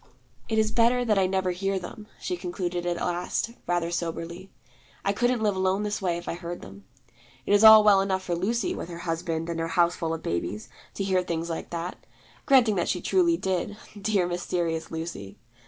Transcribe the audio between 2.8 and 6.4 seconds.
at last, rather soberly. 'I couldn't live alone this way if I